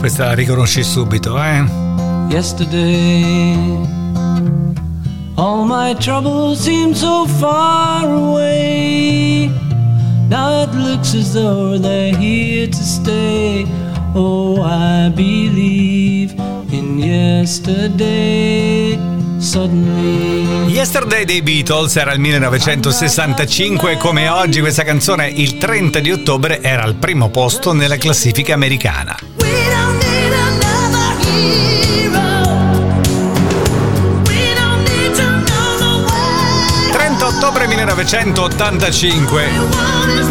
[0.00, 1.62] Questa la riconosci subito, eh?
[2.30, 3.54] Yesterday,
[5.34, 9.50] all my troubles seem so far away.
[10.30, 13.66] Now it looks as though they're here to stay.
[14.14, 16.32] Oh, I believe
[16.70, 18.98] in yesterday.
[19.38, 20.72] Suddenly.
[20.72, 26.62] Yesterday dei Beatles era il 1965 e come oggi questa canzone il 30 di ottobre
[26.62, 29.14] era al primo posto nella classifica americana.
[37.30, 40.30] Ottobre 1985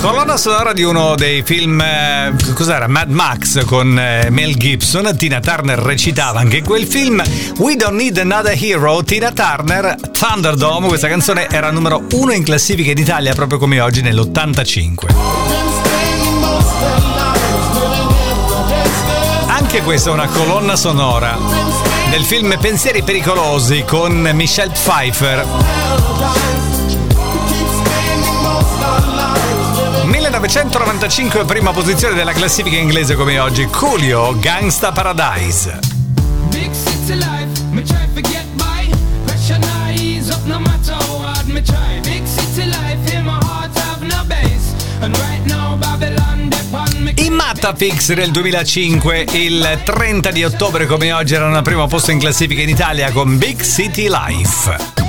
[0.00, 2.88] Colonna sonora di uno dei film, eh, cos'era?
[2.88, 5.14] Mad Max con eh, Mel Gibson.
[5.16, 7.22] Tina Turner recitava anche quel film.
[7.58, 9.04] We Don't Need Another Hero.
[9.04, 10.88] Tina Turner, Thunderdome.
[10.88, 15.14] Questa canzone era numero uno in classifica in Italia proprio come oggi nell'85.
[19.48, 25.46] Anche questa è una colonna sonora del film Pensieri pericolosi con Michelle Pfeiffer.
[30.04, 35.78] 1995 prima posizione della classifica inglese come oggi, Coolio, Gangsta Paradise.
[36.48, 36.72] Big
[47.60, 52.18] I Matafix nel 2005, il 30 di ottobre come oggi erano al primo posto in
[52.18, 54.99] classifica in Italia con Big City Life.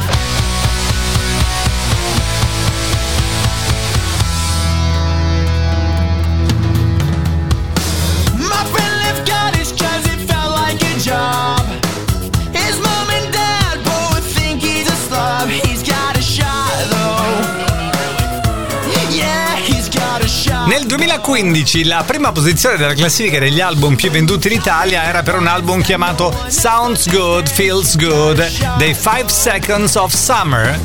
[20.65, 25.35] Nel 2015 la prima posizione della classifica degli album più venduti in Italia era per
[25.35, 30.79] un album chiamato Sounds Good, Feels Good dei 5 Seconds of Summer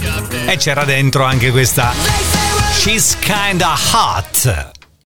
[0.47, 1.92] e c'era dentro anche questa
[2.72, 4.75] She's Kinda Hot.